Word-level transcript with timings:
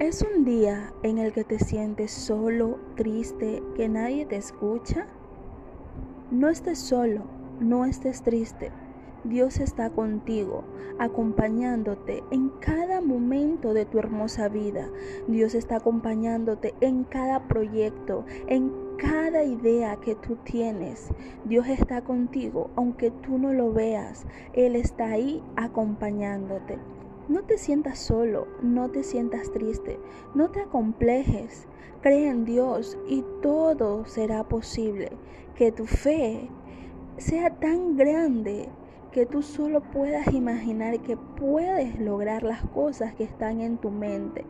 ¿Es 0.00 0.22
un 0.22 0.44
día 0.44 0.92
en 1.04 1.18
el 1.18 1.32
que 1.32 1.44
te 1.44 1.60
sientes 1.60 2.10
solo, 2.10 2.78
triste, 2.96 3.62
que 3.76 3.88
nadie 3.88 4.26
te 4.26 4.34
escucha? 4.34 5.06
No 6.32 6.48
estés 6.48 6.80
solo, 6.80 7.22
no 7.60 7.84
estés 7.84 8.22
triste. 8.22 8.72
Dios 9.22 9.60
está 9.60 9.90
contigo, 9.90 10.64
acompañándote 10.98 12.24
en 12.32 12.48
cada 12.58 13.00
momento 13.00 13.72
de 13.72 13.84
tu 13.86 14.00
hermosa 14.00 14.48
vida. 14.48 14.90
Dios 15.28 15.54
está 15.54 15.76
acompañándote 15.76 16.74
en 16.80 17.04
cada 17.04 17.46
proyecto, 17.46 18.24
en 18.48 18.72
cada 18.98 19.44
idea 19.44 19.94
que 20.00 20.16
tú 20.16 20.36
tienes. 20.42 21.10
Dios 21.44 21.68
está 21.68 22.02
contigo, 22.02 22.68
aunque 22.74 23.12
tú 23.12 23.38
no 23.38 23.52
lo 23.52 23.72
veas. 23.72 24.26
Él 24.54 24.74
está 24.74 25.10
ahí 25.10 25.40
acompañándote. 25.54 26.78
No 27.26 27.42
te 27.42 27.56
sientas 27.56 28.00
solo, 28.00 28.46
no 28.62 28.90
te 28.90 29.02
sientas 29.02 29.50
triste, 29.50 29.98
no 30.34 30.50
te 30.50 30.60
acomplejes. 30.60 31.66
Cree 32.02 32.28
en 32.28 32.44
Dios 32.44 32.98
y 33.08 33.24
todo 33.40 34.04
será 34.04 34.44
posible. 34.44 35.10
Que 35.56 35.72
tu 35.72 35.86
fe 35.86 36.50
sea 37.16 37.48
tan 37.60 37.96
grande 37.96 38.68
que 39.14 39.26
tú 39.26 39.42
solo 39.42 39.80
puedas 39.80 40.34
imaginar 40.34 40.98
que 40.98 41.16
puedes 41.16 42.00
lograr 42.00 42.42
las 42.42 42.62
cosas 42.62 43.14
que 43.14 43.22
están 43.22 43.60
en 43.60 43.78
tu 43.78 43.92
mente. 43.92 44.44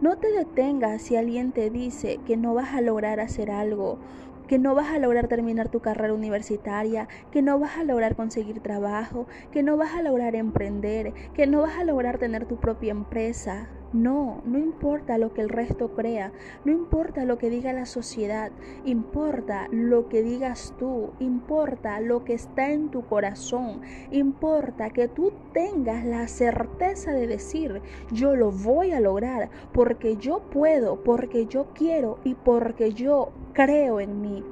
No 0.00 0.16
te 0.16 0.30
detengas 0.30 1.02
si 1.02 1.16
alguien 1.16 1.50
te 1.50 1.68
dice 1.68 2.20
que 2.24 2.36
no 2.36 2.54
vas 2.54 2.74
a 2.74 2.80
lograr 2.80 3.18
hacer 3.18 3.50
algo 3.50 3.98
que 4.46 4.58
no 4.58 4.74
vas 4.74 4.92
a 4.92 4.98
lograr 4.98 5.26
terminar 5.26 5.68
tu 5.70 5.80
carrera 5.80 6.14
universitaria, 6.14 7.08
que 7.32 7.42
no 7.42 7.58
vas 7.58 7.76
a 7.78 7.82
lograr 7.82 8.14
conseguir 8.14 8.60
trabajo, 8.60 9.26
que 9.50 9.62
no 9.62 9.76
vas 9.76 9.94
a 9.94 10.02
lograr 10.02 10.36
emprender, 10.36 11.14
que 11.32 11.46
no 11.46 11.62
vas 11.62 11.78
a 11.78 11.84
lograr 11.84 12.18
tener 12.18 12.46
tu 12.46 12.60
propia 12.60 12.92
empresa. 12.92 13.83
No, 13.94 14.42
no 14.44 14.58
importa 14.58 15.18
lo 15.18 15.32
que 15.32 15.40
el 15.40 15.48
resto 15.48 15.94
crea, 15.94 16.32
no 16.64 16.72
importa 16.72 17.24
lo 17.24 17.38
que 17.38 17.48
diga 17.48 17.72
la 17.72 17.86
sociedad, 17.86 18.50
importa 18.84 19.68
lo 19.70 20.08
que 20.08 20.20
digas 20.20 20.74
tú, 20.80 21.12
importa 21.20 22.00
lo 22.00 22.24
que 22.24 22.34
está 22.34 22.72
en 22.72 22.88
tu 22.90 23.06
corazón, 23.06 23.82
importa 24.10 24.90
que 24.90 25.06
tú 25.06 25.32
tengas 25.52 26.04
la 26.04 26.26
certeza 26.26 27.12
de 27.12 27.28
decir, 27.28 27.82
yo 28.10 28.34
lo 28.34 28.50
voy 28.50 28.90
a 28.90 28.98
lograr 28.98 29.48
porque 29.72 30.16
yo 30.16 30.40
puedo, 30.40 30.96
porque 31.04 31.46
yo 31.46 31.68
quiero 31.72 32.18
y 32.24 32.34
porque 32.34 32.94
yo 32.94 33.30
creo 33.52 34.00
en 34.00 34.20
mí. 34.20 34.42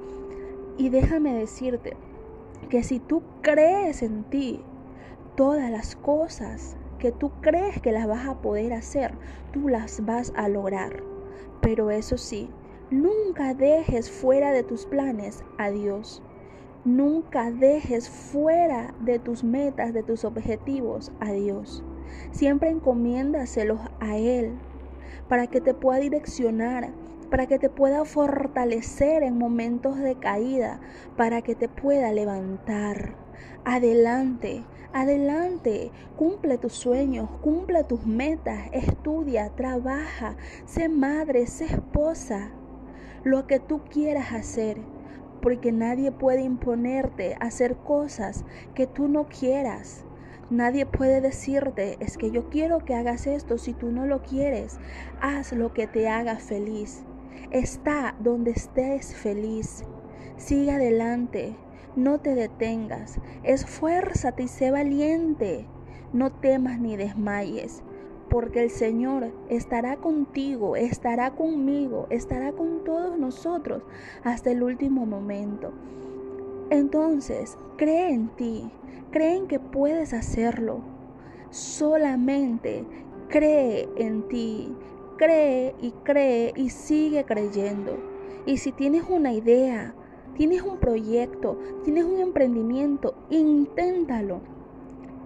Y 0.79 0.91
déjame 0.91 1.35
decirte 1.35 1.97
que 2.69 2.85
si 2.85 3.01
tú 3.01 3.25
crees 3.41 4.03
en 4.03 4.23
ti, 4.23 4.61
todas 5.35 5.69
las 5.69 5.97
cosas 5.97 6.77
que 7.03 7.11
tú 7.11 7.33
crees 7.41 7.81
que 7.81 7.91
las 7.91 8.07
vas 8.07 8.29
a 8.29 8.41
poder 8.41 8.73
hacer, 8.73 9.11
tú 9.53 9.69
las 9.69 10.07
vas 10.07 10.33
a 10.37 10.49
lograr. 10.49 11.03
Pero 11.61 11.91
eso 11.91 12.17
sí, 12.17 12.49
nunca 12.93 13.55
dejes 13.55 14.09
fuera 14.09 14.53
de 14.53 14.63
tus 14.63 14.87
planes 14.87 15.43
a 15.59 15.71
Dios. 15.71 16.23
Nunca 16.85 17.51
dejes 17.51 18.09
fuera 18.09 18.95
de 19.01 19.19
tus 19.19 19.43
metas, 19.43 19.93
de 19.93 20.05
tus 20.05 20.25
objetivos 20.25 21.11
a 21.19 21.33
Dios. 21.33 21.83
Siempre 22.31 22.71
encomiéndaselos 22.71 23.81
a 23.99 24.17
Él 24.17 24.53
para 25.29 25.49
que 25.49 25.61
te 25.61 25.75
pueda 25.75 25.99
direccionar, 25.99 26.93
para 27.31 27.49
que 27.49 27.59
te 27.59 27.69
pueda 27.69 28.05
fortalecer 28.05 29.25
en 29.25 29.39
momentos 29.39 29.99
de 29.99 30.15
caída, 30.21 30.81
para 31.17 31.43
que 31.43 31.57
te 31.57 31.69
pueda 31.69 32.13
levantar. 32.13 33.22
Adelante, 33.65 34.65
Adelante, 34.95 35.91
cumple 36.19 36.59
tus 36.59 36.75
sueños, 36.75 37.31
cumple 37.41 37.83
tus 37.83 38.05
metas, 38.05 38.69
estudia, 38.73 39.49
trabaja, 39.57 40.37
sé 40.67 40.91
madre, 40.91 41.47
sé 41.47 41.65
esposa, 41.65 42.51
lo 43.25 43.47
que 43.47 43.59
tú 43.59 43.85
quieras 43.85 44.33
hacer, 44.33 44.77
porque 45.41 45.73
nadie 45.73 46.13
puede 46.13 46.43
imponerte 46.43 47.37
hacer 47.41 47.77
cosas 47.77 48.45
que 48.75 48.87
tú 48.87 49.09
no 49.09 49.29
quieras. 49.29 50.05
Nadie 50.51 50.85
puede 50.85 51.23
decirte, 51.23 51.97
es 52.01 52.19
que 52.19 52.31
yo 52.31 52.51
quiero 52.51 52.85
que 52.85 52.95
hagas 52.95 53.27
esto 53.27 53.57
si 53.57 53.73
tú 53.73 53.91
no 53.91 54.05
lo 54.05 54.21
quieres. 54.23 54.79
Haz 55.23 55.55
lo 55.55 55.73
que 55.73 55.87
te 55.87 56.11
haga 56.11 56.37
feliz. 56.37 57.03
Está 57.51 58.15
donde 58.21 58.51
estés 58.51 59.15
feliz. 59.15 59.85
Sigue 60.37 60.73
adelante 60.73 61.57
no 61.97 62.19
te 62.19 62.35
detengas, 62.35 63.19
esfuérzate 63.43 64.45
y 64.45 64.49
sé 64.49 64.71
valiente, 64.71 65.67
no 66.13 66.31
temas 66.31 66.79
ni 66.81 66.97
desmayes, 66.97 67.83
porque 68.29 68.63
el 68.63 68.71
Señor 68.71 69.31
estará 69.49 69.97
contigo, 69.97 70.77
estará 70.77 71.33
conmigo, 71.33 72.07
estará 72.11 72.53
con 72.53 72.83
todos 72.85 73.19
nosotros 73.19 73.83
hasta 74.25 74.51
el 74.51 74.63
último 74.63 75.05
momento. 75.05 75.73
Entonces, 76.71 77.59
cree 77.77 78.11
en 78.11 78.29
ti, 78.31 78.71
cree 79.11 79.37
en 79.37 79.47
que 79.47 79.61
puedes 79.61 80.15
hacerlo. 80.15 80.81
Solamente 81.51 82.87
cree 83.29 83.89
en 83.97 84.27
ti, 84.29 84.75
cree 85.19 85.75
y 85.83 85.91
cree 86.03 86.55
y 86.57 86.71
sigue 86.71 87.25
creyendo. 87.25 87.99
Y 88.47 88.57
si 88.57 88.73
tienes 88.73 89.05
una 89.11 89.35
idea, 89.35 89.95
tienes 90.37 90.63
un 90.63 90.79
proyecto, 90.79 91.59
tienes 91.85 92.05
un 92.05 92.21
emprendimiento, 92.21 93.15
inténtalo, 93.31 94.41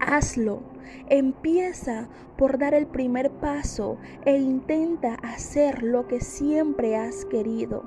hazlo. 0.01 0.61
Empieza 1.09 2.09
por 2.37 2.59
dar 2.59 2.75
el 2.75 2.87
primer 2.87 3.31
paso 3.31 3.97
e 4.25 4.37
intenta 4.37 5.15
hacer 5.15 5.83
lo 5.83 6.07
que 6.07 6.21
siempre 6.21 6.97
has 6.97 7.25
querido. 7.25 7.83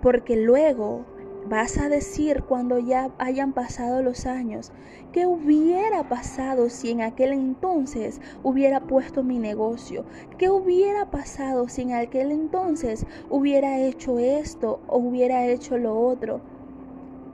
Porque 0.00 0.36
luego 0.36 1.04
Vas 1.44 1.76
a 1.76 1.88
decir 1.88 2.44
cuando 2.44 2.78
ya 2.78 3.12
hayan 3.18 3.52
pasado 3.52 4.00
los 4.00 4.26
años, 4.26 4.72
¿qué 5.12 5.26
hubiera 5.26 6.08
pasado 6.08 6.68
si 6.70 6.90
en 6.90 7.00
aquel 7.00 7.32
entonces 7.32 8.20
hubiera 8.42 8.86
puesto 8.86 9.24
mi 9.24 9.40
negocio? 9.40 10.06
¿Qué 10.38 10.50
hubiera 10.50 11.10
pasado 11.10 11.68
si 11.68 11.82
en 11.82 11.94
aquel 11.94 12.30
entonces 12.30 13.06
hubiera 13.28 13.80
hecho 13.80 14.20
esto 14.20 14.84
o 14.86 14.98
hubiera 14.98 15.46
hecho 15.46 15.78
lo 15.78 15.98
otro? 15.98 16.42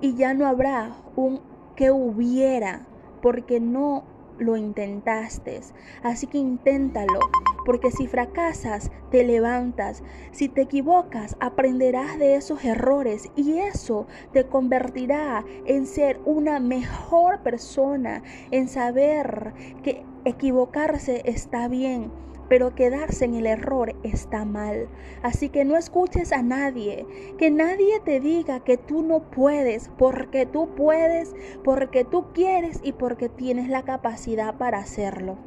Y 0.00 0.14
ya 0.16 0.32
no 0.32 0.46
habrá 0.46 1.02
un 1.14 1.42
que 1.74 1.90
hubiera, 1.90 2.88
porque 3.20 3.60
no 3.60 4.04
lo 4.38 4.56
intentaste. 4.56 5.60
Así 6.02 6.26
que 6.26 6.38
inténtalo, 6.38 7.20
porque 7.64 7.90
si 7.90 8.06
fracasas, 8.06 8.90
te 9.10 9.24
levantas. 9.24 10.02
Si 10.32 10.48
te 10.48 10.62
equivocas, 10.62 11.36
aprenderás 11.40 12.18
de 12.18 12.36
esos 12.36 12.64
errores 12.64 13.30
y 13.36 13.58
eso 13.58 14.06
te 14.32 14.46
convertirá 14.46 15.44
en 15.66 15.86
ser 15.86 16.20
una 16.24 16.60
mejor 16.60 17.42
persona, 17.42 18.22
en 18.50 18.68
saber 18.68 19.52
que 19.82 20.04
equivocarse 20.24 21.22
está 21.24 21.68
bien 21.68 22.10
pero 22.48 22.74
quedarse 22.74 23.24
en 23.24 23.34
el 23.34 23.46
error 23.46 23.94
está 24.02 24.44
mal. 24.44 24.88
Así 25.22 25.48
que 25.48 25.64
no 25.64 25.76
escuches 25.76 26.32
a 26.32 26.42
nadie, 26.42 27.06
que 27.38 27.50
nadie 27.50 28.00
te 28.04 28.20
diga 28.20 28.60
que 28.60 28.76
tú 28.76 29.02
no 29.02 29.30
puedes, 29.30 29.90
porque 29.98 30.46
tú 30.46 30.74
puedes, 30.74 31.34
porque 31.64 32.04
tú 32.04 32.32
quieres 32.32 32.80
y 32.82 32.92
porque 32.92 33.28
tienes 33.28 33.68
la 33.68 33.82
capacidad 33.82 34.56
para 34.56 34.78
hacerlo. 34.78 35.38